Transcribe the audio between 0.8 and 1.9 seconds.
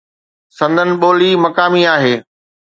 ٻولي مقامي